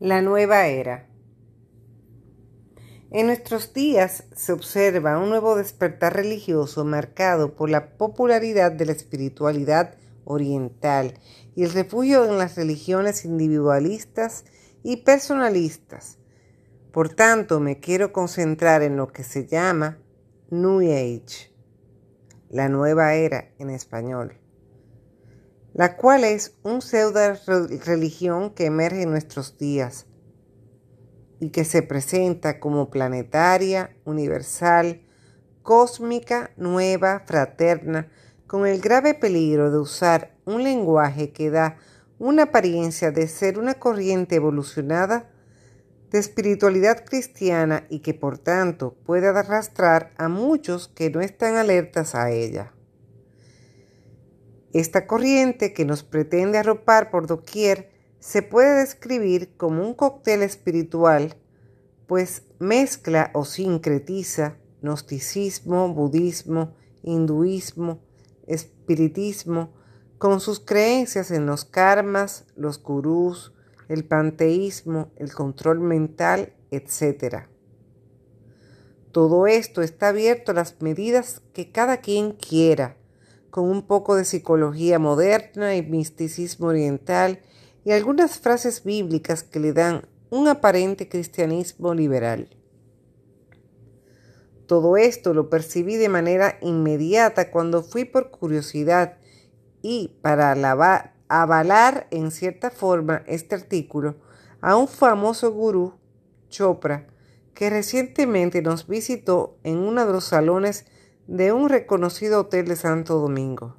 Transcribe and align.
La 0.00 0.20
nueva 0.20 0.66
era. 0.66 1.08
En 3.10 3.28
nuestros 3.28 3.72
días 3.72 4.24
se 4.34 4.52
observa 4.52 5.18
un 5.18 5.30
nuevo 5.30 5.56
despertar 5.56 6.14
religioso 6.14 6.84
marcado 6.84 7.56
por 7.56 7.70
la 7.70 7.96
popularidad 7.96 8.72
de 8.72 8.84
la 8.84 8.92
espiritualidad 8.92 9.94
oriental 10.26 11.14
y 11.54 11.64
el 11.64 11.72
refugio 11.72 12.26
en 12.26 12.36
las 12.36 12.56
religiones 12.56 13.24
individualistas 13.24 14.44
y 14.82 14.98
personalistas. 14.98 16.18
Por 16.92 17.08
tanto, 17.08 17.58
me 17.58 17.80
quiero 17.80 18.12
concentrar 18.12 18.82
en 18.82 18.98
lo 18.98 19.08
que 19.08 19.24
se 19.24 19.46
llama 19.46 19.98
New 20.50 20.80
Age, 20.80 21.56
la 22.50 22.68
nueva 22.68 23.14
era 23.14 23.50
en 23.58 23.70
español 23.70 24.38
la 25.76 25.98
cual 25.98 26.24
es 26.24 26.54
un 26.62 26.80
pseudo 26.80 27.20
religión 27.84 28.48
que 28.54 28.64
emerge 28.64 29.02
en 29.02 29.10
nuestros 29.10 29.58
días 29.58 30.06
y 31.38 31.50
que 31.50 31.66
se 31.66 31.82
presenta 31.82 32.60
como 32.60 32.88
planetaria, 32.88 33.94
universal, 34.06 35.02
cósmica, 35.62 36.50
nueva, 36.56 37.24
fraterna, 37.26 38.10
con 38.46 38.66
el 38.66 38.80
grave 38.80 39.12
peligro 39.12 39.70
de 39.70 39.78
usar 39.78 40.34
un 40.46 40.62
lenguaje 40.62 41.32
que 41.32 41.50
da 41.50 41.76
una 42.18 42.44
apariencia 42.44 43.10
de 43.10 43.28
ser 43.28 43.58
una 43.58 43.74
corriente 43.74 44.36
evolucionada 44.36 45.28
de 46.10 46.18
espiritualidad 46.18 47.04
cristiana 47.04 47.84
y 47.90 47.98
que 47.98 48.14
por 48.14 48.38
tanto 48.38 48.94
puede 49.04 49.28
arrastrar 49.28 50.14
a 50.16 50.28
muchos 50.28 50.88
que 50.88 51.10
no 51.10 51.20
están 51.20 51.56
alertas 51.56 52.14
a 52.14 52.30
ella. 52.30 52.72
Esta 54.72 55.06
corriente 55.06 55.72
que 55.72 55.84
nos 55.84 56.02
pretende 56.02 56.58
arropar 56.58 57.10
por 57.10 57.26
doquier 57.26 57.90
se 58.18 58.42
puede 58.42 58.80
describir 58.80 59.56
como 59.56 59.86
un 59.86 59.94
cóctel 59.94 60.42
espiritual, 60.42 61.36
pues 62.06 62.42
mezcla 62.58 63.30
o 63.34 63.44
sincretiza 63.44 64.56
gnosticismo, 64.82 65.92
budismo, 65.92 66.74
hinduismo, 67.02 68.00
espiritismo, 68.46 69.72
con 70.18 70.40
sus 70.40 70.60
creencias 70.60 71.30
en 71.30 71.46
los 71.46 71.64
karmas, 71.64 72.46
los 72.56 72.82
gurús, 72.82 73.52
el 73.88 74.04
panteísmo, 74.04 75.10
el 75.16 75.32
control 75.32 75.80
mental, 75.80 76.54
etc. 76.70 77.46
Todo 79.12 79.46
esto 79.46 79.82
está 79.82 80.08
abierto 80.08 80.52
a 80.52 80.54
las 80.54 80.80
medidas 80.80 81.42
que 81.52 81.70
cada 81.70 81.98
quien 81.98 82.32
quiera, 82.32 82.96
con 83.50 83.68
un 83.68 83.82
poco 83.82 84.16
de 84.16 84.24
psicología 84.24 84.98
moderna 84.98 85.76
y 85.76 85.82
misticismo 85.82 86.68
oriental 86.68 87.40
y 87.84 87.92
algunas 87.92 88.38
frases 88.38 88.84
bíblicas 88.84 89.42
que 89.42 89.60
le 89.60 89.72
dan 89.72 90.08
un 90.30 90.48
aparente 90.48 91.08
cristianismo 91.08 91.94
liberal. 91.94 92.48
Todo 94.66 94.96
esto 94.96 95.32
lo 95.32 95.48
percibí 95.48 95.96
de 95.96 96.08
manera 96.08 96.58
inmediata 96.60 97.50
cuando 97.50 97.84
fui 97.84 98.04
por 98.04 98.30
curiosidad 98.30 99.18
y 99.80 100.18
para 100.20 100.56
avalar 101.28 102.08
en 102.10 102.32
cierta 102.32 102.70
forma 102.70 103.22
este 103.26 103.54
artículo 103.54 104.16
a 104.60 104.76
un 104.76 104.88
famoso 104.88 105.52
gurú, 105.52 105.94
Chopra, 106.48 107.06
que 107.54 107.70
recientemente 107.70 108.62
nos 108.62 108.88
visitó 108.88 109.58
en 109.62 109.78
uno 109.78 110.04
de 110.04 110.12
los 110.12 110.24
salones 110.24 110.86
de 111.26 111.52
un 111.52 111.68
reconocido 111.68 112.40
hotel 112.40 112.68
de 112.68 112.76
Santo 112.76 113.18
Domingo. 113.18 113.76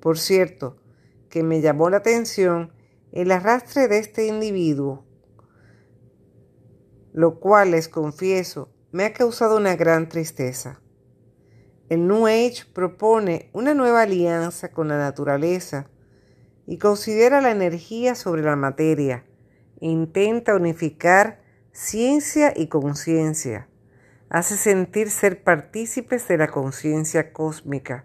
Por 0.00 0.18
cierto, 0.18 0.76
que 1.28 1.42
me 1.42 1.60
llamó 1.60 1.90
la 1.90 1.98
atención 1.98 2.72
el 3.12 3.30
arrastre 3.30 3.86
de 3.86 3.98
este 3.98 4.26
individuo, 4.26 5.04
lo 7.12 7.38
cual 7.38 7.70
les 7.70 7.88
confieso 7.88 8.70
me 8.90 9.04
ha 9.04 9.12
causado 9.12 9.56
una 9.56 9.76
gran 9.76 10.08
tristeza. 10.08 10.80
El 11.88 12.08
New 12.08 12.26
Age 12.26 12.64
propone 12.72 13.50
una 13.52 13.74
nueva 13.74 14.02
alianza 14.02 14.72
con 14.72 14.88
la 14.88 14.98
naturaleza 14.98 15.88
y 16.66 16.78
considera 16.78 17.40
la 17.40 17.52
energía 17.52 18.16
sobre 18.16 18.42
la 18.42 18.56
materia. 18.56 19.24
Intenta 19.80 20.56
unificar 20.56 21.42
ciencia 21.72 22.52
y 22.56 22.68
conciencia 22.68 23.68
hace 24.34 24.56
sentir 24.56 25.10
ser 25.10 25.44
partícipes 25.44 26.26
de 26.26 26.36
la 26.36 26.48
conciencia 26.48 27.32
cósmica. 27.32 28.04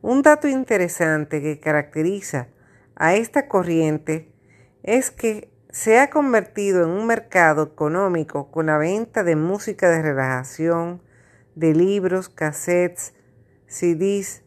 Un 0.00 0.22
dato 0.22 0.48
interesante 0.48 1.42
que 1.42 1.60
caracteriza 1.60 2.48
a 2.94 3.16
esta 3.16 3.46
corriente 3.46 4.32
es 4.82 5.10
que 5.10 5.52
se 5.68 5.98
ha 5.98 6.08
convertido 6.08 6.84
en 6.84 6.88
un 6.88 7.06
mercado 7.06 7.64
económico 7.64 8.50
con 8.50 8.64
la 8.64 8.78
venta 8.78 9.24
de 9.24 9.36
música 9.36 9.90
de 9.90 10.00
relajación, 10.00 11.02
de 11.54 11.74
libros, 11.74 12.30
cassettes, 12.30 13.12
CDs, 13.66 14.42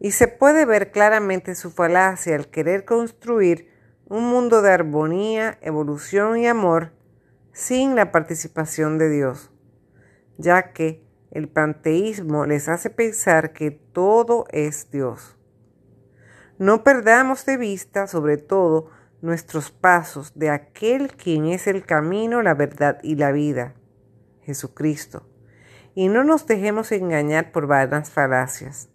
y 0.00 0.10
se 0.10 0.28
puede 0.28 0.66
ver 0.66 0.90
claramente 0.90 1.54
su 1.54 1.70
falacia 1.70 2.36
al 2.36 2.48
querer 2.48 2.84
construir 2.84 3.70
un 4.04 4.28
mundo 4.28 4.60
de 4.60 4.70
armonía, 4.70 5.56
evolución 5.62 6.36
y 6.36 6.46
amor 6.46 6.92
sin 7.54 7.96
la 7.96 8.12
participación 8.12 8.98
de 8.98 9.08
Dios 9.08 9.50
ya 10.38 10.72
que 10.72 11.04
el 11.30 11.48
panteísmo 11.48 12.46
les 12.46 12.68
hace 12.68 12.88
pensar 12.88 13.52
que 13.52 13.70
todo 13.70 14.46
es 14.50 14.90
Dios. 14.90 15.36
No 16.58 16.82
perdamos 16.82 17.44
de 17.44 17.56
vista, 17.56 18.06
sobre 18.06 18.38
todo, 18.38 18.90
nuestros 19.20 19.70
pasos 19.70 20.32
de 20.38 20.50
aquel 20.50 21.12
quien 21.14 21.46
es 21.46 21.66
el 21.66 21.84
camino, 21.84 22.42
la 22.42 22.54
verdad 22.54 22.98
y 23.02 23.16
la 23.16 23.32
vida, 23.32 23.74
Jesucristo, 24.42 25.28
y 25.94 26.08
no 26.08 26.24
nos 26.24 26.46
dejemos 26.46 26.92
engañar 26.92 27.52
por 27.52 27.66
vanas 27.66 28.10
falacias. 28.10 28.88